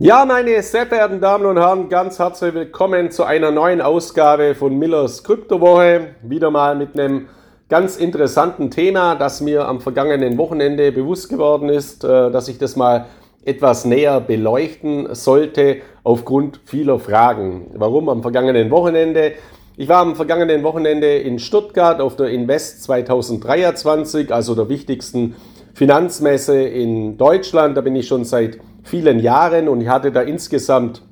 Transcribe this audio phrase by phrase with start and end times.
[0.00, 4.78] Ja, meine sehr verehrten Damen und Herren, ganz herzlich willkommen zu einer neuen Ausgabe von
[4.78, 6.14] Millers Kryptowoche.
[6.22, 7.26] Wieder mal mit einem
[7.68, 12.76] ganz interessanten Thema, das mir am vergangenen Wochenende bewusst geworden ist, äh, dass ich das
[12.76, 13.06] mal
[13.44, 17.72] etwas näher beleuchten sollte aufgrund vieler Fragen.
[17.74, 19.32] Warum am vergangenen Wochenende?
[19.76, 25.34] Ich war am vergangenen Wochenende in Stuttgart auf der Invest 2023, also der wichtigsten
[25.74, 27.76] Finanzmesse in Deutschland.
[27.76, 31.02] Da bin ich schon seit vielen Jahren und ich hatte da insgesamt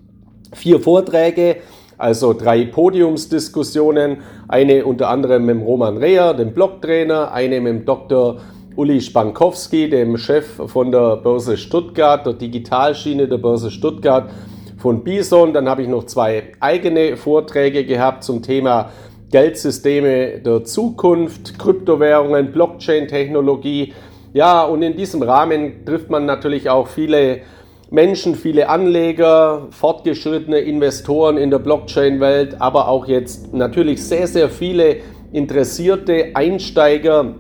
[0.53, 1.57] vier Vorträge,
[1.99, 4.19] also drei Podiumsdiskussionen,
[4.49, 8.39] eine unter anderem mit Roman Reher, dem Blogtrainer, eine mit Dr.
[8.77, 14.31] Uli Spankowski, dem Chef von der Börse Stuttgart, der Digitalschiene der Börse Stuttgart
[14.79, 15.55] von Bison.
[15.55, 18.91] Dann habe ich noch zwei eigene Vorträge gehabt zum Thema
[19.31, 23.95] Geldsysteme der Zukunft, Kryptowährungen, Blockchain-Technologie.
[24.35, 27.41] Ja, und in diesem Rahmen trifft man natürlich auch viele
[27.91, 34.97] Menschen, viele Anleger, fortgeschrittene Investoren in der Blockchain-Welt, aber auch jetzt natürlich sehr, sehr viele
[35.33, 37.37] interessierte Einsteiger,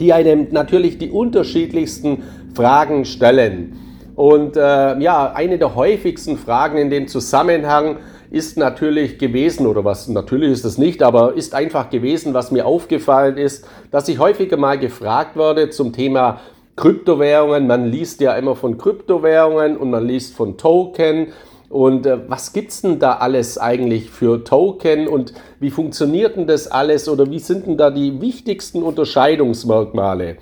[0.00, 3.78] die einem natürlich die unterschiedlichsten Fragen stellen.
[4.16, 7.98] Und äh, ja, eine der häufigsten Fragen in dem Zusammenhang
[8.32, 12.66] ist natürlich gewesen, oder was natürlich ist es nicht, aber ist einfach gewesen, was mir
[12.66, 16.40] aufgefallen ist, dass ich häufiger mal gefragt werde zum Thema
[16.76, 17.66] Kryptowährungen.
[17.66, 21.28] Man liest ja immer von Kryptowährungen und man liest von Token.
[21.68, 26.68] Und äh, was gibt's denn da alles eigentlich für Token und wie funktioniert denn das
[26.68, 30.36] alles oder wie sind denn da die wichtigsten Unterscheidungsmerkmale?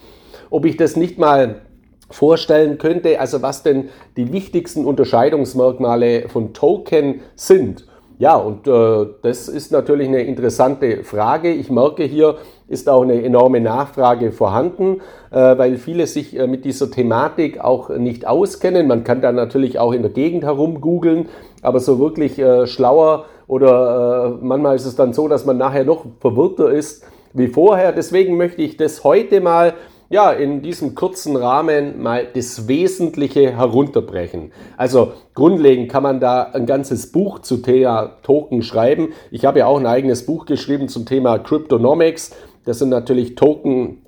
[0.51, 1.63] Ob ich das nicht mal
[2.11, 7.87] vorstellen könnte, also was denn die wichtigsten Unterscheidungsmerkmale von Token sind.
[8.19, 11.53] Ja, und äh, das ist natürlich eine interessante Frage.
[11.53, 12.37] Ich merke hier,
[12.69, 17.91] ist auch eine enorme Nachfrage vorhanden, äh, weil viele sich äh, mit dieser Thematik auch
[17.91, 18.87] nicht auskennen.
[18.87, 21.29] Man kann da natürlich auch in der Gegend herum googeln,
[21.63, 25.85] aber so wirklich äh, schlauer oder äh, manchmal ist es dann so, dass man nachher
[25.85, 27.93] noch verwirrter ist wie vorher.
[27.93, 29.75] Deswegen möchte ich das heute mal
[30.13, 34.53] ja, in diesem kurzen Rahmen mal das Wesentliche herunterbrechen.
[34.77, 39.15] Also grundlegend kann man da ein ganzes Buch zu Thema Token schreiben.
[39.31, 42.33] Ich habe ja auch ein eigenes Buch geschrieben zum Thema Cryptonomics.
[42.67, 44.03] Das sind natürlich Token,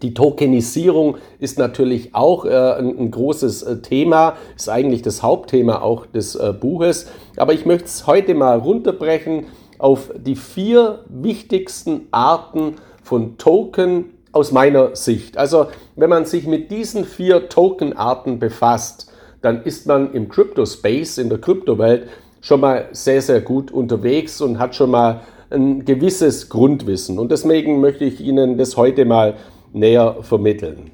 [0.00, 5.82] die Tokenisierung ist natürlich auch äh, ein, ein, großes äh, Thema, ist eigentlich das Hauptthema
[5.82, 7.10] auch des äh, Buches.
[7.36, 9.44] Aber ich möchte es heute mal runterbrechen
[9.76, 15.36] auf die vier wichtigsten Arten von Token aus meiner Sicht.
[15.36, 19.10] Also wenn man sich mit diesen vier Tokenarten befasst,
[19.42, 22.08] dann ist man im Crypto-Space, in der Kryptowelt,
[22.40, 25.20] schon mal sehr, sehr gut unterwegs und hat schon mal
[25.50, 27.18] ein gewisses Grundwissen.
[27.18, 29.34] Und deswegen möchte ich Ihnen das heute mal
[29.72, 30.90] näher vermitteln.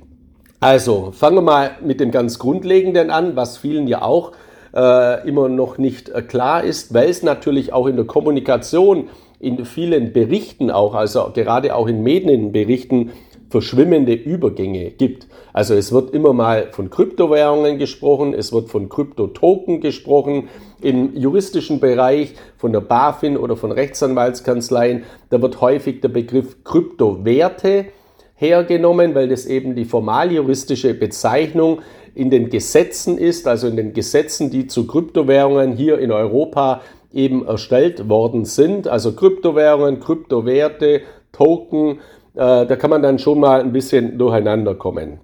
[0.61, 4.33] Also fangen wir mal mit dem ganz Grundlegenden an, was vielen ja auch
[4.75, 9.09] äh, immer noch nicht äh, klar ist, weil es natürlich auch in der Kommunikation
[9.39, 13.13] in vielen Berichten auch, also gerade auch in Medienberichten,
[13.49, 15.27] verschwimmende Übergänge gibt.
[15.53, 20.49] Also es wird immer mal von Kryptowährungen gesprochen, es wird von Kryptotoken gesprochen,
[20.83, 27.87] im juristischen Bereich von der BaFin oder von Rechtsanwaltskanzleien, da wird häufig der Begriff Kryptowerte
[28.35, 31.81] hergenommen, weil das eben die formaljuristische Bezeichnung
[32.15, 36.83] in den Gesetzen ist, also in den Gesetzen, die zu Kryptowährungen hier in Europa
[37.13, 38.89] eben erstellt worden sind.
[38.89, 41.03] Also Kryptowährungen, Kryptowerte,
[41.33, 42.01] Token,
[42.37, 45.21] äh, da kann man dann schon mal ein bisschen durcheinander kommen.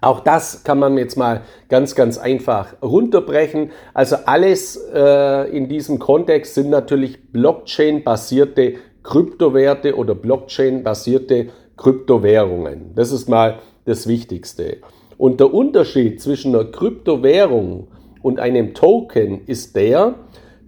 [0.00, 3.72] Auch das kann man jetzt mal ganz, ganz einfach runterbrechen.
[3.94, 12.92] Also alles äh, in diesem Kontext sind natürlich Blockchain-basierte Kryptowerte oder Blockchain-basierte Kryptowährungen.
[12.94, 14.78] Das ist mal das Wichtigste.
[15.16, 17.88] Und der Unterschied zwischen einer Kryptowährung
[18.22, 20.14] und einem Token ist der,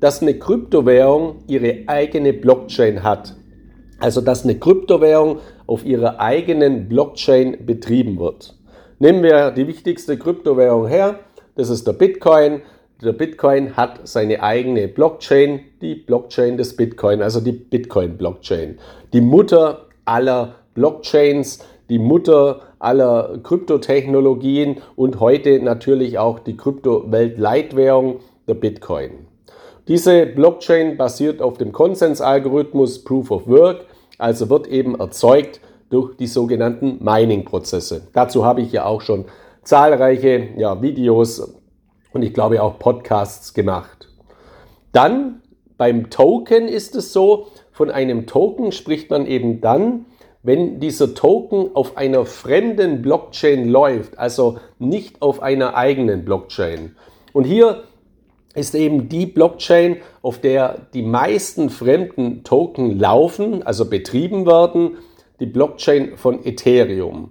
[0.00, 3.36] dass eine Kryptowährung ihre eigene Blockchain hat.
[4.00, 5.38] Also dass eine Kryptowährung
[5.70, 8.56] auf ihrer eigenen Blockchain betrieben wird.
[8.98, 11.20] Nehmen wir die wichtigste Kryptowährung her,
[11.54, 12.62] das ist der Bitcoin.
[13.00, 18.78] Der Bitcoin hat seine eigene Blockchain, die Blockchain des Bitcoin, also die Bitcoin-Blockchain.
[19.12, 28.16] Die Mutter aller Blockchains, die Mutter aller Kryptotechnologien und heute natürlich auch die Kryptowelt-Leitwährung,
[28.48, 29.26] der Bitcoin.
[29.86, 33.86] Diese Blockchain basiert auf dem Konsensalgorithmus Proof of Work
[34.20, 35.60] also wird eben erzeugt
[35.90, 38.08] durch die sogenannten Mining-Prozesse.
[38.12, 39.26] Dazu habe ich ja auch schon
[39.62, 41.54] zahlreiche ja, Videos
[42.12, 44.08] und ich glaube auch Podcasts gemacht.
[44.92, 45.42] Dann
[45.76, 50.06] beim Token ist es so, von einem Token spricht man eben dann,
[50.42, 56.96] wenn dieser Token auf einer fremden Blockchain läuft, also nicht auf einer eigenen Blockchain.
[57.32, 57.84] Und hier
[58.54, 64.98] ist eben die Blockchain, auf der die meisten fremden Token laufen, also betrieben werden,
[65.40, 67.30] die Blockchain von Ethereum.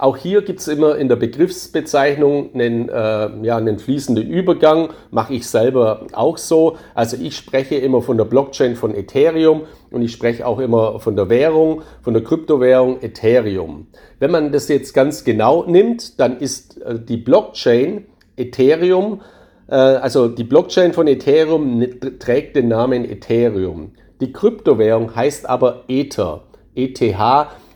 [0.00, 5.34] Auch hier gibt es immer in der Begriffsbezeichnung einen, äh, ja, einen fließenden Übergang, mache
[5.34, 6.78] ich selber auch so.
[6.94, 11.16] Also ich spreche immer von der Blockchain von Ethereum und ich spreche auch immer von
[11.16, 13.88] der Währung, von der Kryptowährung Ethereum.
[14.18, 18.06] Wenn man das jetzt ganz genau nimmt, dann ist äh, die Blockchain
[18.38, 19.20] Ethereum,
[19.68, 21.84] äh, also die Blockchain von Ethereum
[22.18, 23.92] trägt den Namen Ethereum.
[24.22, 26.44] Die Kryptowährung heißt aber Ether.
[26.74, 27.00] ETH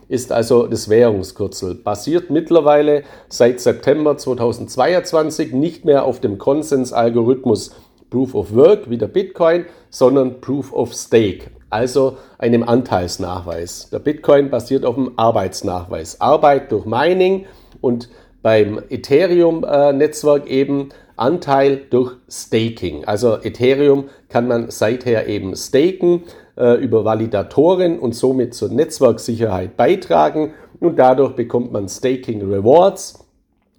[0.07, 1.75] ist also das Währungskürzel.
[1.75, 7.71] Basiert mittlerweile seit September 2022 nicht mehr auf dem Konsensalgorithmus
[8.09, 13.89] Proof of Work wie der Bitcoin, sondern Proof of Stake, also einem Anteilsnachweis.
[13.91, 16.21] Der Bitcoin basiert auf dem Arbeitsnachweis.
[16.21, 17.45] Arbeit durch Mining
[17.81, 18.09] und
[18.41, 23.05] beim Ethereum-Netzwerk eben Anteil durch Staking.
[23.05, 26.23] Also Ethereum kann man seither eben staken
[26.57, 33.25] äh, über Validatoren und somit zur Netzwerksicherheit beitragen und dadurch bekommt man Staking Rewards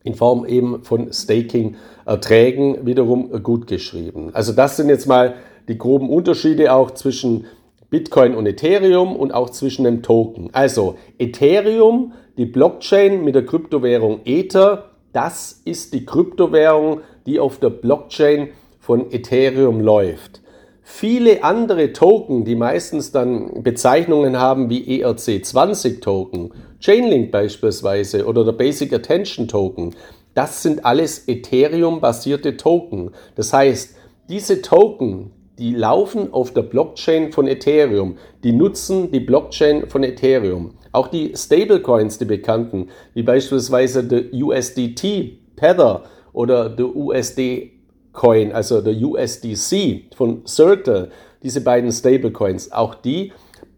[0.04, 4.30] in Form eben von Staking Erträgen wiederum gut geschrieben.
[4.32, 5.34] Also das sind jetzt mal
[5.68, 7.46] die groben Unterschiede auch zwischen
[7.90, 10.50] Bitcoin und Ethereum und auch zwischen dem Token.
[10.52, 17.70] Also Ethereum, die Blockchain mit der Kryptowährung Ether, das ist die Kryptowährung, die auf der
[17.70, 20.40] Blockchain von Ethereum läuft.
[20.88, 28.52] Viele andere Token, die meistens dann Bezeichnungen haben wie ERC20 Token, Chainlink beispielsweise oder der
[28.52, 29.96] Basic Attention Token,
[30.34, 33.10] das sind alles Ethereum-basierte Token.
[33.34, 33.96] Das heißt,
[34.28, 40.74] diese Token, die laufen auf der Blockchain von Ethereum, die nutzen die Blockchain von Ethereum.
[40.92, 47.75] Auch die Stablecoins, die bekannten, wie beispielsweise der USDT, Tether oder der USD
[48.16, 51.10] Coin, also der USDC von Circle,
[51.42, 53.32] diese beiden Stablecoins, auch die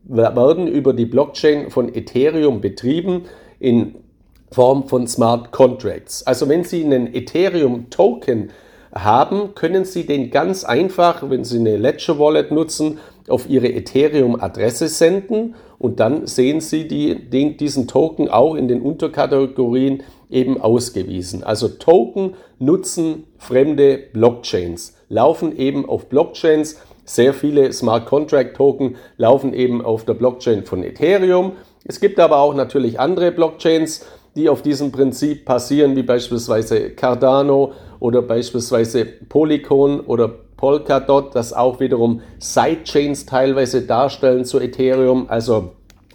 [0.04, 3.24] werden über die Blockchain von Ethereum betrieben
[3.60, 3.96] in
[4.50, 6.26] Form von Smart Contracts.
[6.26, 8.50] Also wenn Sie einen Ethereum Token
[8.94, 12.98] haben, können Sie den ganz einfach, wenn Sie eine Ledger Wallet nutzen,
[13.28, 18.80] auf Ihre Ethereum-Adresse senden und dann sehen Sie die, den, diesen Token auch in den
[18.80, 21.42] Unterkategorien eben ausgewiesen.
[21.42, 26.80] Also Token nutzen fremde Blockchains, laufen eben auf Blockchains.
[27.04, 31.52] Sehr viele Smart Contract Token laufen eben auf der Blockchain von Ethereum.
[31.84, 34.04] Es gibt aber auch natürlich andere Blockchains,
[34.36, 41.80] die auf diesem Prinzip passieren, wie beispielsweise Cardano oder beispielsweise Polygon oder Polkadot, das auch
[41.80, 45.72] wiederum Sidechains teilweise darstellen zu Ethereum, also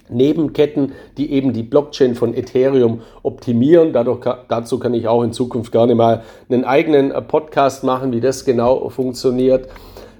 [0.08, 3.92] Nebenketten, die eben die Blockchain von Ethereum optimieren.
[3.92, 8.20] Dadurch, dazu kann ich auch in Zukunft gerne mal einen eigenen äh, Podcast machen, wie
[8.20, 9.68] das genau funktioniert.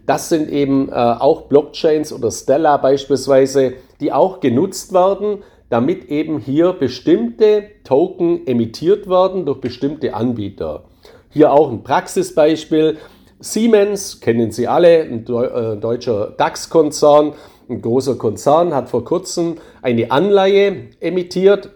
[0.06, 5.38] Das sind eben äh, auch Blockchains oder Stellar beispielsweise, die auch genutzt werden,
[5.70, 10.84] damit eben hier bestimmte Token emittiert werden durch bestimmte Anbieter.
[11.30, 12.98] Hier auch ein Praxisbeispiel.
[13.40, 17.32] Siemens, kennen Sie alle, ein äh, deutscher DAX-Konzern,
[17.68, 21.70] ein großer Konzern, hat vor kurzem eine Anleihe emittiert,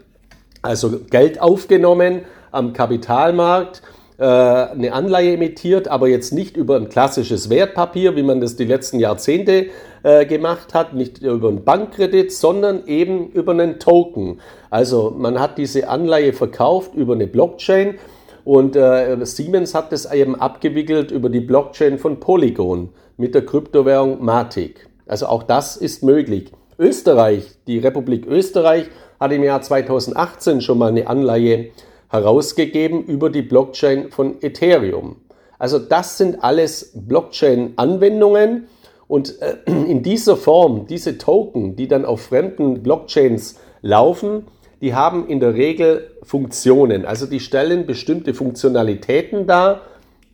[0.61, 2.21] also Geld aufgenommen
[2.51, 3.81] am Kapitalmarkt,
[4.17, 8.65] äh, eine Anleihe emittiert, aber jetzt nicht über ein klassisches Wertpapier, wie man das die
[8.65, 9.67] letzten Jahrzehnte
[10.03, 14.41] äh, gemacht hat, nicht über einen Bankkredit, sondern eben über einen Token.
[14.69, 17.95] Also man hat diese Anleihe verkauft über eine Blockchain
[18.43, 24.23] und äh, Siemens hat das eben abgewickelt über die Blockchain von Polygon mit der Kryptowährung
[24.23, 24.88] Matic.
[25.09, 26.51] Also auch das ist möglich.
[26.77, 28.85] Österreich, die Republik Österreich,
[29.19, 31.71] hat im Jahr 2018 schon mal eine Anleihe
[32.09, 35.17] herausgegeben über die Blockchain von Ethereum.
[35.57, 38.67] Also das sind alles Blockchain-Anwendungen
[39.07, 44.45] und äh, in dieser Form, diese Token, die dann auf fremden Blockchains laufen,
[44.81, 47.05] die haben in der Regel Funktionen.
[47.05, 49.81] Also die stellen bestimmte Funktionalitäten dar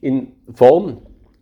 [0.01, 0.98] in Form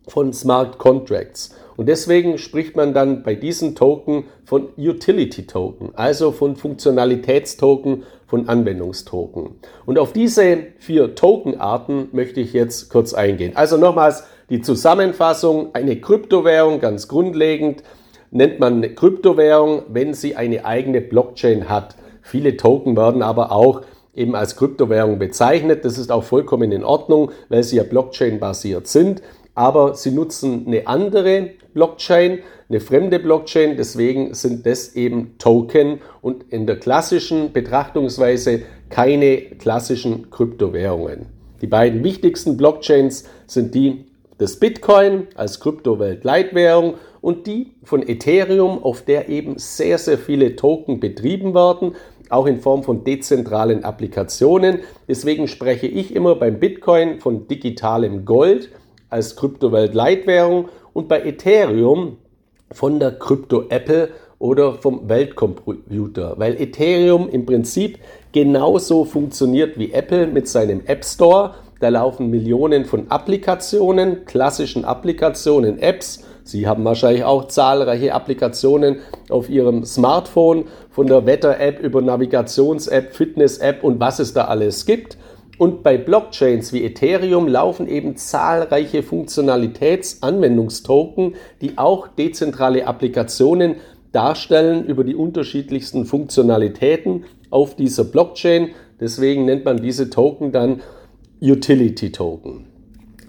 [0.08, 1.54] von Smart Contracts.
[1.76, 8.48] Und deswegen spricht man dann bei diesen Token von Utility Token, also von Funktionalitätstoken, von
[8.48, 9.56] Anwendungstoken.
[9.86, 13.52] Und auf diese vier Tokenarten möchte ich jetzt kurz eingehen.
[13.54, 17.82] Also nochmals die Zusammenfassung, eine Kryptowährung ganz grundlegend
[18.30, 21.96] nennt man eine Kryptowährung, wenn sie eine eigene Blockchain hat.
[22.20, 23.82] Viele Token werden aber auch
[24.14, 25.84] eben als Kryptowährung bezeichnet.
[25.84, 29.22] Das ist auch vollkommen in Ordnung, weil sie ja Blockchain-basiert sind
[29.54, 32.38] aber sie nutzen eine andere Blockchain,
[32.68, 40.30] eine fremde Blockchain, deswegen sind das eben Token und in der klassischen Betrachtungsweise keine klassischen
[40.30, 41.26] Kryptowährungen.
[41.60, 44.06] Die beiden wichtigsten Blockchains sind die
[44.38, 51.00] das Bitcoin als Kryptowelt-Leitwährung und die von Ethereum, auf der eben sehr, sehr viele Token
[51.00, 51.94] betrieben werden,
[52.30, 54.80] auch in Form von dezentralen Applikationen.
[55.08, 58.70] Deswegen spreche ich immer beim Bitcoin von digitalem Gold
[59.14, 62.16] als Kryptowelt-Leitwährung und bei Ethereum
[62.72, 64.08] von der Krypto-Apple
[64.40, 68.00] oder vom Weltcomputer, weil Ethereum im Prinzip
[68.32, 71.54] genauso funktioniert wie Apple mit seinem App Store.
[71.78, 76.24] Da laufen Millionen von Applikationen, klassischen Applikationen, Apps.
[76.42, 78.96] Sie haben wahrscheinlich auch zahlreiche Applikationen
[79.30, 85.16] auf Ihrem Smartphone, von der Wetter-App über Navigations-App, Fitness-App und was es da alles gibt.
[85.58, 93.76] Und bei Blockchains wie Ethereum laufen eben zahlreiche Funktionalitätsanwendungstoken, die auch dezentrale Applikationen
[94.10, 98.70] darstellen über die unterschiedlichsten Funktionalitäten auf dieser Blockchain.
[99.00, 100.82] Deswegen nennt man diese Token dann
[101.40, 102.66] Utility Token.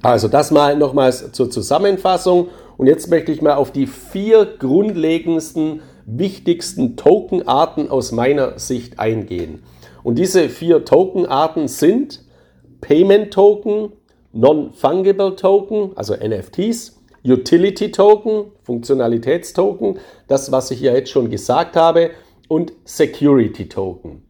[0.02, 2.50] Also das mal nochmals zur Zusammenfassung.
[2.78, 9.64] Und jetzt möchte ich mal auf die vier grundlegendsten, wichtigsten Tokenarten aus meiner Sicht eingehen.
[10.06, 12.22] Und diese vier Tokenarten sind
[12.80, 13.92] Payment Token,
[14.34, 19.98] Non-Fungible Token, also NFTs, Utility Token, Funktionalitätstoken,
[20.28, 22.12] das, was ich ja jetzt schon gesagt habe,
[22.48, 24.22] und Security Token.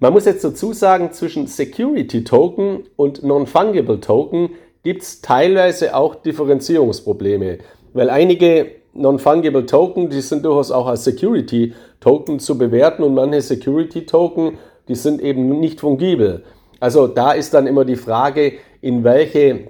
[0.00, 4.50] Man muss jetzt dazu sagen, zwischen Security Token und Non-Fungible Token
[4.82, 7.56] gibt es teilweise auch Differenzierungsprobleme,
[7.94, 13.40] weil einige Non-Fungible Token, die sind durchaus auch als Security Token zu bewerten und manche
[13.40, 14.58] Security Token,
[14.88, 16.44] die sind eben nicht fungibel.
[16.80, 19.68] Also da ist dann immer die Frage, in welche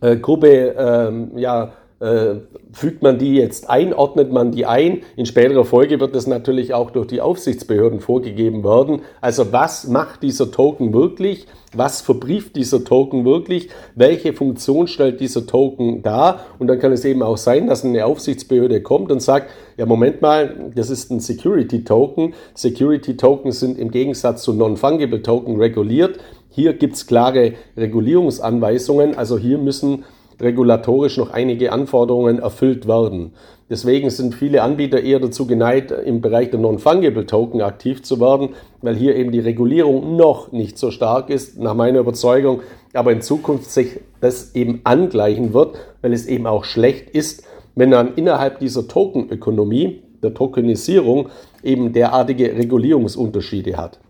[0.00, 2.36] äh, Gruppe ähm, ja, äh,
[2.72, 5.02] fügt man die jetzt ein, ordnet man die ein.
[5.16, 9.00] In späterer Folge wird das natürlich auch durch die Aufsichtsbehörden vorgegeben werden.
[9.20, 11.46] Also was macht dieser Token wirklich?
[11.74, 13.68] Was verbrieft dieser Token wirklich?
[13.94, 16.40] Welche Funktion stellt dieser Token dar?
[16.58, 20.22] Und dann kann es eben auch sein, dass eine Aufsichtsbehörde kommt und sagt, ja Moment
[20.22, 22.34] mal, das ist ein Security Token.
[22.54, 26.18] Security Tokens sind im Gegensatz zu Non-Fungible Token reguliert.
[26.48, 29.16] Hier gibt es klare Regulierungsanweisungen.
[29.16, 30.04] Also hier müssen
[30.40, 33.32] regulatorisch noch einige Anforderungen erfüllt werden.
[33.70, 38.50] Deswegen sind viele Anbieter eher dazu geneigt, im Bereich der Non-Fungible Token aktiv zu werden,
[38.80, 42.60] weil hier eben die Regulierung noch nicht so stark ist, nach meiner Überzeugung,
[42.94, 47.90] aber in Zukunft sich das eben angleichen wird, weil es eben auch schlecht ist, wenn
[47.90, 51.28] man innerhalb dieser Tokenökonomie, der Tokenisierung,
[51.62, 54.00] eben derartige Regulierungsunterschiede hat.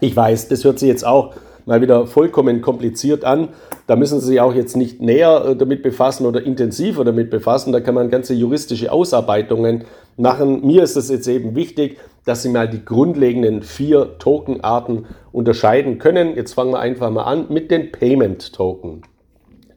[0.00, 1.34] Ich weiß, das hört sich jetzt auch
[1.66, 3.48] mal wieder vollkommen kompliziert an.
[3.86, 7.72] Da müssen Sie sich auch jetzt nicht näher äh, damit befassen oder intensiver damit befassen.
[7.72, 9.84] Da kann man ganze juristische Ausarbeitungen
[10.16, 10.64] machen.
[10.66, 16.36] Mir ist es jetzt eben wichtig, dass Sie mal die grundlegenden vier Tokenarten unterscheiden können.
[16.36, 19.02] Jetzt fangen wir einfach mal an mit den Payment Token.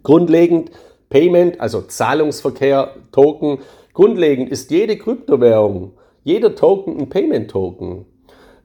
[0.03, 0.72] Grundlegend
[1.10, 3.60] Payment, also Zahlungsverkehr, Token.
[3.94, 8.06] Grundlegend ist jede Kryptowährung, jeder Token ein Payment Token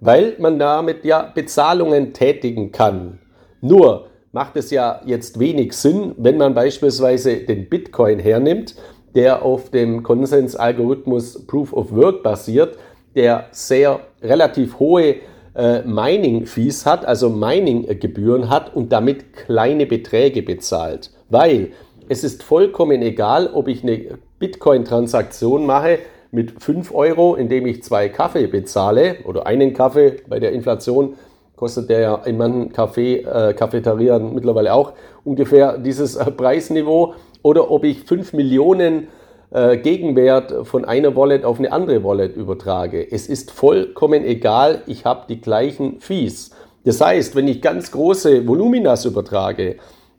[0.03, 3.21] weil man damit ja Bezahlungen tätigen kann.
[3.61, 8.75] Nur macht es ja jetzt wenig Sinn, wenn man beispielsweise den Bitcoin hernimmt,
[9.15, 12.77] der auf dem Konsensalgorithmus Proof of Work basiert,
[13.15, 15.17] der sehr relativ hohe
[15.55, 21.11] äh, Mining-Fees hat, also Mining-Gebühren hat und damit kleine Beträge bezahlt.
[21.31, 21.73] Weil
[22.09, 26.01] es ist vollkommen egal, ob ich eine Bitcoin-Transaktion mache,
[26.33, 31.15] mit 5 Euro, indem ich zwei Kaffee bezahle oder einen Kaffee bei der Inflation
[31.63, 37.71] kostet der ja in manchen Kaffee, äh, Cafeterian mittlerweile auch ungefähr dieses äh, Preisniveau oder
[37.71, 39.07] ob ich 5 Millionen
[39.53, 43.13] äh, Gegenwert von einer Wallet auf eine andere Wallet übertrage.
[43.13, 46.51] Es ist vollkommen egal, ich habe die gleichen Fees.
[46.85, 49.77] Das heißt, wenn ich ganz große Voluminas übertrage,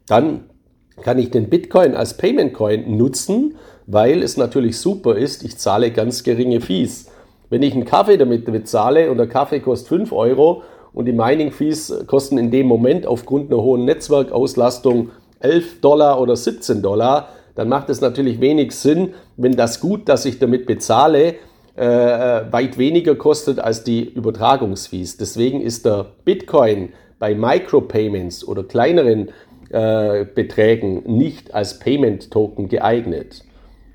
[0.08, 0.46] dann
[1.01, 3.55] kann ich den Bitcoin als Payment Coin nutzen
[3.86, 7.08] weil es natürlich super ist, ich zahle ganz geringe Fees.
[7.50, 10.63] Wenn ich einen Kaffee damit bezahle und der Kaffee kostet 5 Euro
[10.94, 16.36] und die Mining Fees kosten in dem Moment aufgrund einer hohen Netzwerkauslastung 11 Dollar oder
[16.36, 21.36] 17 Dollar, dann macht es natürlich wenig Sinn, wenn das Gut, das ich damit bezahle,
[21.75, 21.86] äh,
[22.52, 25.18] weit weniger kostet als die Übertragungsfees.
[25.18, 29.30] Deswegen ist der Bitcoin bei Micropayments oder kleineren
[29.70, 33.44] äh, Beträgen nicht als Payment Token geeignet.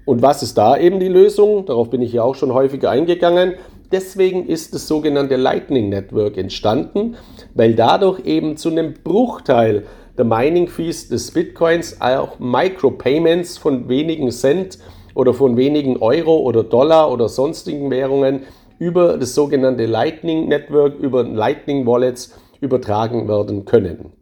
[0.08, 1.66] Und was ist da eben die Lösung?
[1.66, 3.56] Darauf bin ich ja auch schon häufiger eingegangen.
[3.92, 7.16] Deswegen ist das sogenannte Lightning Network entstanden,
[7.52, 9.84] weil dadurch eben zu einem Bruchteil
[10.16, 14.78] der Mining Fees des Bitcoins auch Micropayments von wenigen Cent
[15.14, 18.44] oder von wenigen Euro oder Dollar oder sonstigen Währungen
[18.78, 24.17] über das sogenannte Lightning Network, über Lightning Wallets übertragen werden können.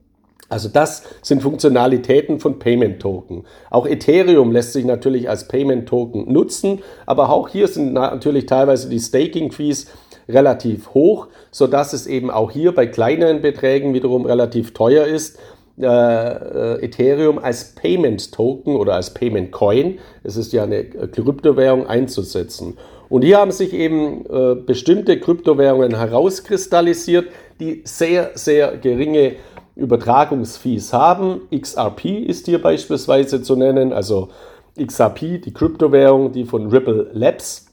[0.49, 3.45] Also das sind Funktionalitäten von Payment Token.
[3.71, 8.88] Auch Ethereum lässt sich natürlich als Payment Token nutzen, aber auch hier sind natürlich teilweise
[8.88, 9.87] die Staking Fees
[10.29, 15.38] relativ hoch, so dass es eben auch hier bei kleineren Beträgen wiederum relativ teuer ist,
[15.79, 21.87] äh, äh, Ethereum als Payment Token oder als Payment Coin, es ist ja eine Kryptowährung,
[21.87, 22.79] einzusetzen.
[23.09, 27.26] Und hier haben sich eben äh, bestimmte Kryptowährungen herauskristallisiert,
[27.61, 29.37] die sehr, sehr geringe
[29.76, 31.42] Übertragungsfees haben.
[31.54, 34.28] XRP ist hier beispielsweise zu nennen, also
[34.83, 37.66] XRP, die Kryptowährung, die von Ripple Labs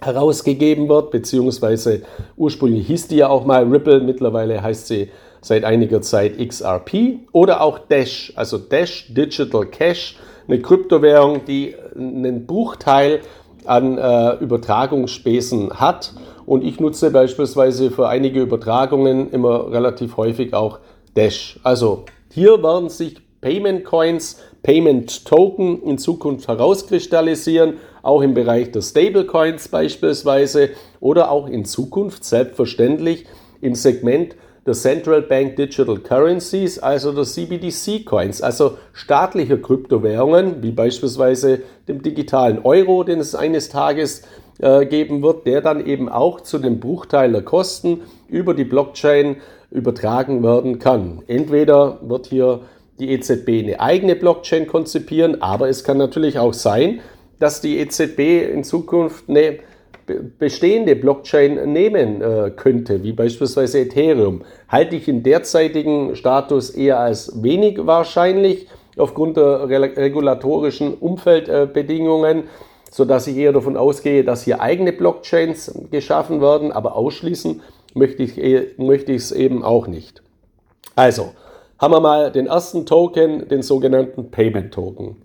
[0.00, 2.02] herausgegeben wird, beziehungsweise
[2.36, 7.60] ursprünglich hieß die ja auch mal Ripple, mittlerweile heißt sie seit einiger Zeit XRP oder
[7.60, 10.16] auch Dash, also Dash Digital Cash,
[10.48, 13.20] eine Kryptowährung, die einen Bruchteil
[13.64, 16.14] an äh, Übertragungsspäßen hat.
[16.46, 20.80] Und ich nutze beispielsweise für einige Übertragungen immer relativ häufig auch
[21.14, 21.58] Dash.
[21.62, 28.82] Also hier werden sich Payment Coins, Payment Token in Zukunft herauskristallisieren, auch im Bereich der
[28.82, 33.26] Stablecoins beispielsweise oder auch in Zukunft selbstverständlich
[33.60, 40.70] im Segment der Central Bank Digital Currencies, also der CBDC Coins, also staatliche Kryptowährungen, wie
[40.70, 44.22] beispielsweise dem digitalen Euro, den es eines Tages
[44.62, 49.36] äh, geben wird, der dann eben auch zu dem Bruchteil der Kosten über die Blockchain
[49.70, 51.22] übertragen werden kann.
[51.26, 52.60] Entweder wird hier
[52.98, 57.00] die EZB eine eigene Blockchain konzipieren, aber es kann natürlich auch sein,
[57.40, 59.58] dass die EZB in Zukunft eine
[60.38, 67.42] bestehende Blockchain nehmen äh, könnte, wie beispielsweise Ethereum, halte ich im derzeitigen Status eher als
[67.42, 72.44] wenig wahrscheinlich aufgrund der regulatorischen Umfeldbedingungen,
[72.92, 77.62] sodass ich eher davon ausgehe, dass hier eigene Blockchains geschaffen werden, aber ausschließen
[77.94, 80.22] möchte ich, eh, möchte ich es eben auch nicht.
[80.94, 81.30] Also,
[81.78, 85.16] haben wir mal den ersten Token, den sogenannten Payment Token.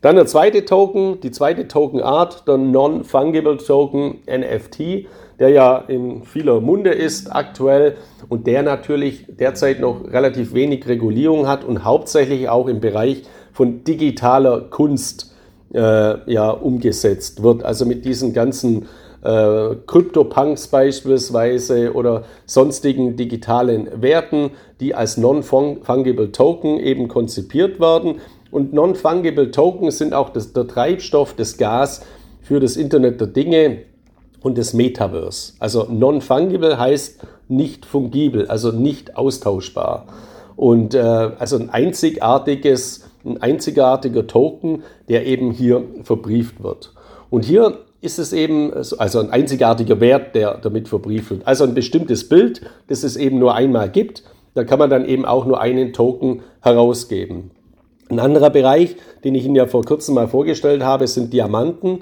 [0.00, 5.08] Dann der zweite Token, die zweite Tokenart, der Non-Fungible Token NFT,
[5.40, 7.96] der ja in vieler Munde ist aktuell
[8.28, 13.82] und der natürlich derzeit noch relativ wenig Regulierung hat und hauptsächlich auch im Bereich von
[13.82, 15.34] digitaler Kunst
[15.74, 17.62] äh, ja, umgesetzt wird.
[17.62, 18.86] Also mit diesen ganzen
[19.22, 24.50] äh, CryptoPunks beispielsweise oder sonstigen digitalen Werten,
[24.80, 28.20] die als Non-Fungible Token eben konzipiert werden.
[28.50, 32.02] Und Non-Fungible Tokens sind auch das, der Treibstoff, das Gas
[32.42, 33.78] für das Internet der Dinge
[34.40, 35.54] und das Metaverse.
[35.58, 40.06] Also Non-Fungible heißt nicht fungibel, also nicht austauschbar.
[40.56, 46.92] Und äh, also ein einzigartiges, ein einzigartiger Token, der eben hier verbrieft wird.
[47.30, 51.46] Und hier ist es eben, also ein einzigartiger Wert, der damit verbrieft wird.
[51.46, 54.22] Also ein bestimmtes Bild, das es eben nur einmal gibt.
[54.54, 57.50] Da kann man dann eben auch nur einen Token herausgeben.
[58.08, 62.00] Ein anderer Bereich, den ich Ihnen ja vor kurzem mal vorgestellt habe, sind Diamanten.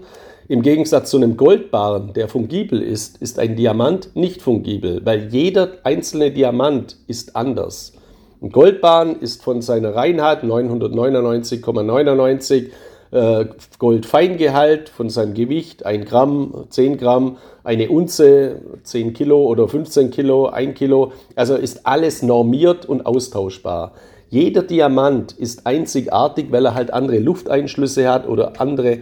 [0.48, 5.78] Im Gegensatz zu einem Goldbarren, der fungibel ist, ist ein Diamant nicht fungibel, weil jeder
[5.82, 7.94] einzelne Diamant ist anders.
[8.42, 12.66] Ein Goldbarren ist von seiner Reinheit 999,99
[13.10, 13.46] äh,
[13.78, 20.48] Goldfeingehalt, von seinem Gewicht 1 Gramm, 10 Gramm, eine Unze, 10 Kilo oder 15 Kilo,
[20.48, 21.12] 1 Kilo.
[21.34, 23.92] Also ist alles normiert und austauschbar.
[24.28, 28.98] Jeder Diamant ist einzigartig, weil er halt andere Lufteinschlüsse hat oder andere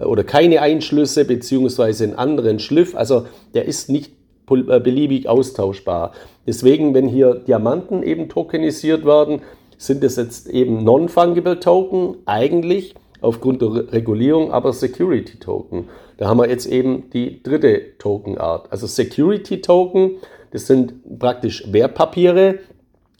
[0.00, 2.96] äh, oder keine Einschlüsse beziehungsweise einen anderen Schliff.
[2.96, 4.10] Also der ist nicht
[4.46, 6.12] beliebig austauschbar.
[6.46, 9.42] Deswegen, wenn hier Diamanten eben tokenisiert werden,
[9.78, 15.88] sind es jetzt eben Non-Fungible Token eigentlich aufgrund der Regulierung, aber Security Token.
[16.18, 18.70] Da haben wir jetzt eben die dritte Tokenart.
[18.70, 20.12] Also Security Token,
[20.50, 22.58] das sind praktisch Wertpapiere,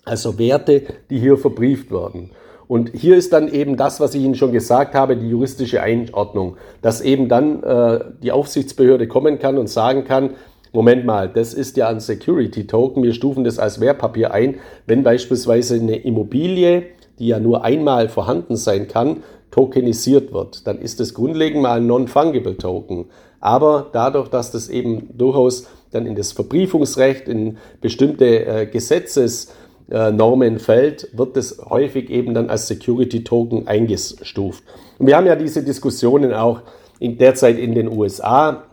[0.04, 2.30] also Werte, die hier verbrieft werden.
[2.68, 6.56] Und hier ist dann eben das, was ich Ihnen schon gesagt habe, die juristische Einordnung,
[6.80, 10.30] dass eben dann äh, die Aufsichtsbehörde kommen kann und sagen kann,
[10.72, 14.56] Moment mal, das ist ja ein Security Token, wir stufen das als Wertpapier ein,
[14.87, 16.85] wenn beispielsweise eine Immobilie,
[17.18, 21.87] die ja nur einmal vorhanden sein kann, tokenisiert wird, dann ist das grundlegend mal ein
[21.87, 23.06] Non-Fungible Token.
[23.38, 29.52] Aber dadurch, dass das eben durchaus dann in das Verbriefungsrecht, in bestimmte äh, Gesetzes
[29.90, 34.64] äh, fällt, wird es häufig eben dann als Security Token eingestuft.
[34.98, 36.62] Und wir haben ja diese Diskussionen auch
[36.98, 38.64] in derzeit in den USA,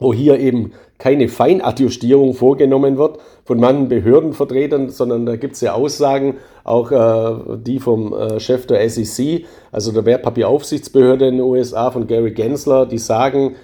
[0.00, 5.74] wo hier eben keine Feinadjustierung vorgenommen wird von manchen Behördenvertretern, sondern da gibt es ja
[5.74, 11.90] Aussagen, auch äh, die vom äh, Chef der SEC, also der Wertpapieraufsichtsbehörde in den USA
[11.90, 13.56] von Gary Gensler, die sagen,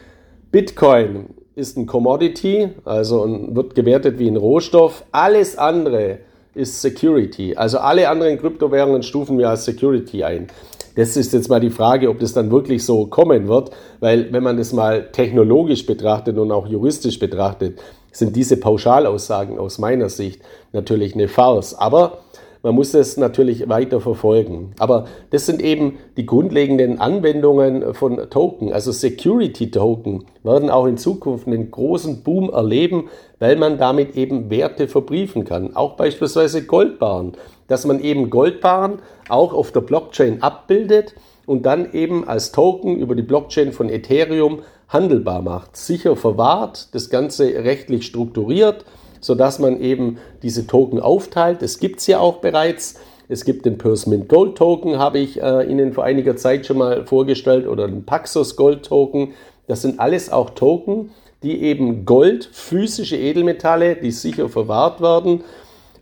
[0.51, 5.05] Bitcoin ist ein Commodity, also wird gewertet wie ein Rohstoff.
[5.13, 6.19] Alles andere
[6.55, 7.55] ist Security.
[7.55, 10.49] Also alle anderen Kryptowährungen stufen wir als Security ein.
[10.97, 14.43] Das ist jetzt mal die Frage, ob das dann wirklich so kommen wird, weil wenn
[14.43, 17.79] man das mal technologisch betrachtet und auch juristisch betrachtet,
[18.11, 20.41] sind diese Pauschalaussagen aus meiner Sicht
[20.73, 21.75] natürlich eine Farce.
[21.75, 22.19] Aber
[22.67, 24.73] man muss es natürlich weiter verfolgen.
[24.81, 28.73] Aber das sind eben die grundlegenden Anwendungen von Token.
[28.73, 34.51] Also Security Token werden auch in Zukunft einen großen Boom erleben, weil man damit eben
[34.51, 35.77] Werte verbriefen kann.
[35.77, 37.35] Auch beispielsweise Goldbaren.
[37.69, 38.99] Dass man eben Goldbaren
[39.29, 41.15] auch auf der Blockchain abbildet
[41.47, 45.77] und dann eben als Token über die Blockchain von Ethereum handelbar macht.
[45.77, 48.85] Sicher verwahrt, das Ganze rechtlich strukturiert
[49.27, 51.61] sodass man eben diese Token aufteilt.
[51.61, 52.95] Das gibt es ja auch bereits.
[53.29, 57.05] Es gibt den Mint Gold Token, habe ich äh, Ihnen vor einiger Zeit schon mal
[57.07, 59.35] vorgestellt, oder den Paxos Gold Token.
[59.67, 61.11] Das sind alles auch Token,
[61.43, 65.43] die eben Gold, physische Edelmetalle, die sicher verwahrt werden,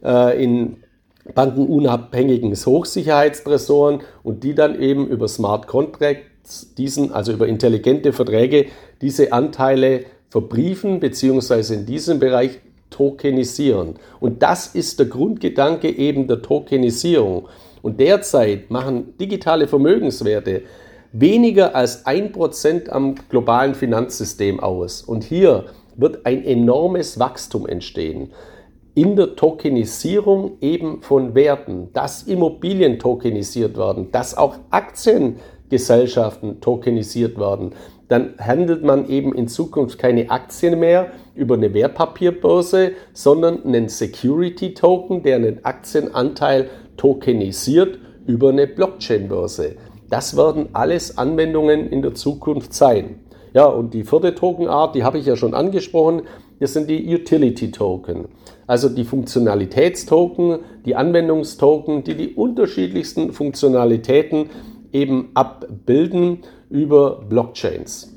[0.04, 0.76] äh, in
[1.34, 8.66] bankenunabhängigen Hochsicherheitstresoren und die dann eben über Smart Contracts, diesen, also über intelligente Verträge,
[9.00, 12.60] diese Anteile verbriefen, beziehungsweise in diesem Bereich
[12.94, 13.96] tokenisieren.
[14.20, 17.48] Und das ist der Grundgedanke eben der Tokenisierung.
[17.82, 20.62] Und derzeit machen digitale Vermögenswerte
[21.12, 25.02] weniger als ein Prozent am globalen Finanzsystem aus.
[25.02, 28.30] Und hier wird ein enormes Wachstum entstehen
[28.94, 37.72] in der Tokenisierung eben von Werten, dass Immobilien tokenisiert werden, dass auch Aktiengesellschaften tokenisiert werden,
[38.08, 44.74] dann handelt man eben in Zukunft keine Aktien mehr über eine Wertpapierbörse, sondern einen Security
[44.74, 49.76] Token, der einen Aktienanteil tokenisiert über eine Blockchain-Börse.
[50.10, 53.20] Das werden alles Anwendungen in der Zukunft sein.
[53.54, 56.22] Ja, und die vierte Tokenart, die habe ich ja schon angesprochen,
[56.60, 58.26] das sind die Utility Token.
[58.66, 64.50] Also die Funktionalitätstoken, die Anwendungstoken, die die unterschiedlichsten Funktionalitäten
[64.92, 66.40] eben abbilden
[66.74, 68.12] über Blockchains.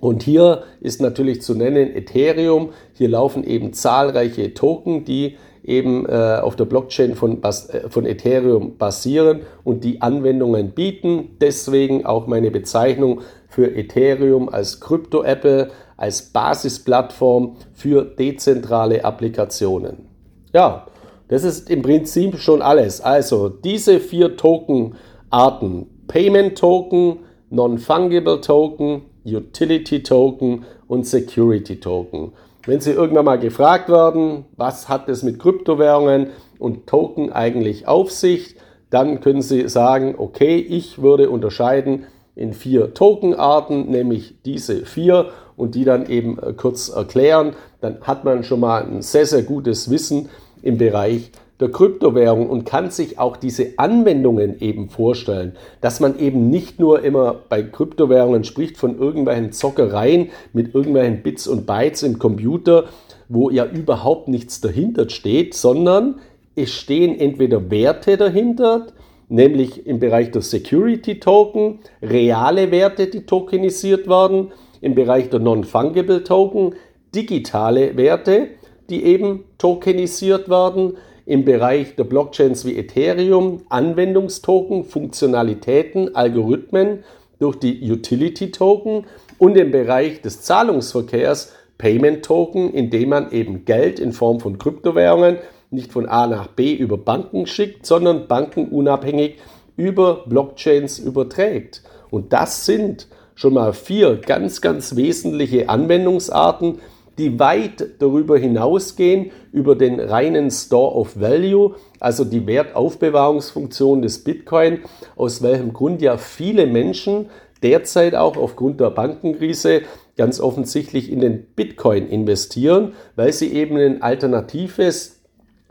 [0.00, 2.70] Und hier ist natürlich zu nennen Ethereum.
[2.94, 7.52] Hier laufen eben zahlreiche Token, die eben äh, auf der Blockchain von, äh,
[7.88, 11.36] von Ethereum basieren und die Anwendungen bieten.
[11.40, 20.08] Deswegen auch meine Bezeichnung für Ethereum als Krypto-Apple, als Basisplattform für dezentrale Applikationen.
[20.52, 20.88] Ja,
[21.28, 23.00] das ist im Prinzip schon alles.
[23.00, 27.20] Also diese vier Tokenarten, Payment Token,
[27.52, 32.32] Non-Fungible Token, Utility Token und Security Token.
[32.64, 38.10] Wenn Sie irgendwann mal gefragt werden, was hat es mit Kryptowährungen und Token eigentlich auf
[38.10, 38.56] sich,
[38.88, 45.74] dann können Sie sagen, okay, ich würde unterscheiden in vier Tokenarten, nämlich diese vier und
[45.74, 47.52] die dann eben äh, kurz erklären.
[47.82, 50.30] Dann hat man schon mal ein sehr, sehr gutes Wissen
[50.62, 56.50] im Bereich der Kryptowährung und kann sich auch diese Anwendungen eben vorstellen, dass man eben
[56.50, 62.18] nicht nur immer bei Kryptowährungen spricht von irgendwelchen Zockereien mit irgendwelchen Bits und Bytes im
[62.18, 62.86] Computer,
[63.28, 66.16] wo ja überhaupt nichts dahinter steht, sondern
[66.54, 68.88] es stehen entweder Werte dahinter,
[69.28, 76.24] nämlich im Bereich der Security Token, reale Werte, die tokenisiert werden, im Bereich der Non-Fungible
[76.24, 76.74] Token,
[77.14, 78.48] digitale Werte,
[78.90, 87.04] die eben tokenisiert werden, im Bereich der Blockchains wie Ethereum Anwendungstoken, Funktionalitäten, Algorithmen
[87.38, 89.04] durch die Utility Token
[89.38, 95.38] und im Bereich des Zahlungsverkehrs Payment Token, indem man eben Geld in Form von Kryptowährungen
[95.70, 99.38] nicht von A nach B über Banken schickt, sondern bankenunabhängig
[99.76, 101.82] über Blockchains überträgt.
[102.10, 106.78] Und das sind schon mal vier ganz, ganz wesentliche Anwendungsarten,
[107.18, 114.80] die weit darüber hinausgehen, über den reinen Store of Value, also die Wertaufbewahrungsfunktion des Bitcoin,
[115.16, 117.26] aus welchem Grund ja viele Menschen
[117.62, 119.82] derzeit auch aufgrund der Bankenkrise
[120.16, 125.20] ganz offensichtlich in den Bitcoin investieren, weil sie eben ein alternatives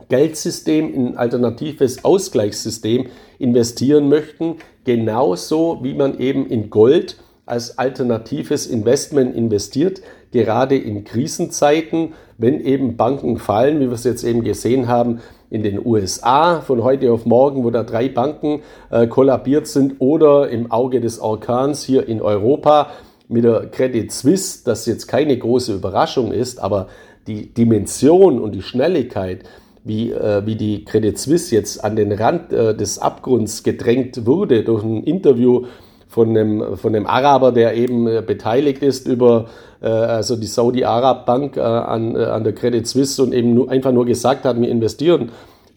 [0.10, 3.08] Geldsystem, in ein alternatives Ausgleichssystem
[3.39, 10.01] investieren möchten, genauso wie man eben in Gold als alternatives Investment investiert,
[10.32, 15.63] gerade in Krisenzeiten, wenn eben Banken fallen, wie wir es jetzt eben gesehen haben in
[15.63, 20.72] den USA von heute auf morgen, wo da drei Banken äh, kollabiert sind, oder im
[20.72, 22.91] Auge des Orkans hier in Europa
[23.28, 26.88] mit der Credit Suisse, das jetzt keine große Überraschung ist, aber
[27.28, 29.44] die Dimension und die Schnelligkeit,
[29.84, 34.63] wie, äh, wie die Credit Suisse jetzt an den Rand äh, des Abgrunds gedrängt wurde
[34.63, 35.65] durch ein Interview
[36.12, 39.45] von einem, von einem Araber, der eben äh, beteiligt ist über
[39.82, 43.54] äh, also die Saudi Arab Bank äh, an, äh, an der Credit Suisse und eben
[43.54, 45.32] nur, einfach nur gesagt hat, wir investieren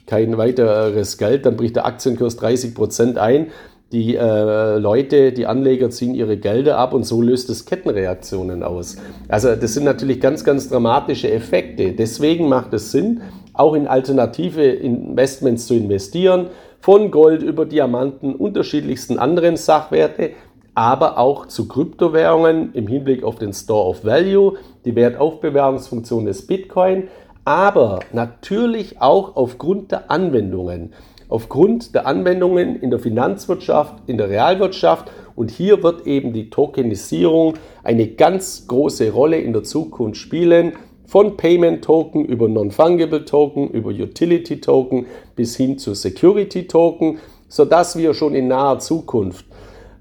[0.08, 3.52] kein weiteres Geld, dann bricht der Aktienkurs 30 Prozent ein.
[3.92, 8.96] Die äh, Leute, die Anleger ziehen ihre Gelder ab und so löst es Kettenreaktionen aus.
[9.28, 11.92] Also das sind natürlich ganz, ganz dramatische Effekte.
[11.92, 13.20] Deswegen macht es Sinn,
[13.54, 16.48] auch in alternative Investments zu investieren,
[16.80, 20.32] von Gold über Diamanten, unterschiedlichsten anderen Sachwerte,
[20.74, 27.04] aber auch zu Kryptowährungen im Hinblick auf den Store of Value, die Wertaufbewahrungsfunktion des Bitcoin,
[27.44, 30.92] aber natürlich auch aufgrund der Anwendungen.
[31.28, 37.54] Aufgrund der Anwendungen in der Finanzwirtschaft, in der Realwirtschaft und hier wird eben die Tokenisierung
[37.82, 40.74] eine ganz große Rolle in der Zukunft spielen.
[41.06, 47.96] Von Payment Token über Non-Fungible Token, über Utility Token bis hin zu Security Token, sodass
[47.96, 49.46] wir schon in naher Zukunft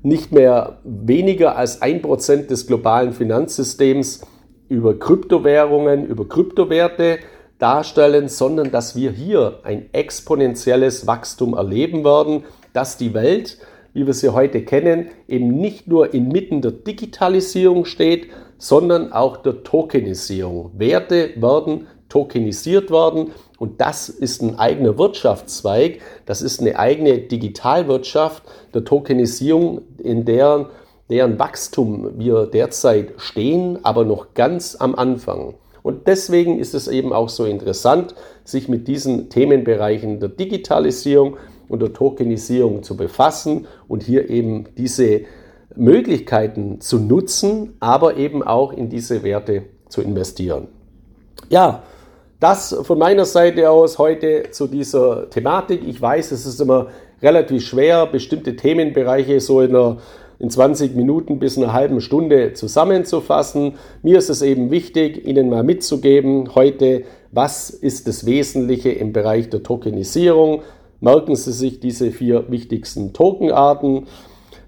[0.02, 4.22] nicht mehr weniger als ein Prozent des globalen Finanzsystems
[4.70, 7.20] über Kryptowährungen, über Kryptowerte
[7.58, 13.58] darstellen, sondern dass wir hier ein exponentielles Wachstum erleben werden, dass die Welt,
[13.94, 18.28] wie wir sie heute kennen, eben nicht nur inmitten der Digitalisierung steht,
[18.64, 20.72] sondern auch der Tokenisierung.
[20.78, 28.44] Werte werden tokenisiert werden und das ist ein eigener Wirtschaftszweig, das ist eine eigene Digitalwirtschaft
[28.74, 30.68] der Tokenisierung, in deren,
[31.10, 35.56] deren Wachstum wir derzeit stehen, aber noch ganz am Anfang.
[35.82, 41.36] Und deswegen ist es eben auch so interessant, sich mit diesen Themenbereichen der Digitalisierung
[41.68, 45.24] und der Tokenisierung zu befassen und hier eben diese
[45.76, 50.68] Möglichkeiten zu nutzen, aber eben auch in diese Werte zu investieren.
[51.50, 51.84] Ja,
[52.40, 55.88] das von meiner Seite aus heute zu dieser Thematik.
[55.88, 56.88] Ich weiß, es ist immer
[57.22, 59.98] relativ schwer, bestimmte Themenbereiche so in, einer,
[60.40, 63.76] in 20 Minuten bis einer halben Stunde zusammenzufassen.
[64.02, 69.50] Mir ist es eben wichtig, Ihnen mal mitzugeben heute, was ist das Wesentliche im Bereich
[69.50, 70.64] der Tokenisierung.
[71.00, 74.08] Merken Sie sich diese vier wichtigsten Tokenarten.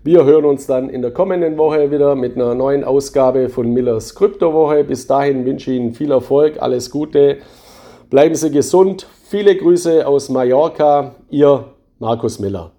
[0.06, 4.14] Wir hören uns dann in der kommenden Woche wieder mit einer neuen Ausgabe von Millers
[4.14, 4.84] Kryptowoche.
[4.84, 7.40] Bis dahin wünsche ich Ihnen viel Erfolg, alles Gute.
[8.12, 9.08] Bleiben Sie gesund.
[9.24, 11.16] Viele Grüße aus Mallorca.
[11.32, 12.75] Ihr Markus Miller.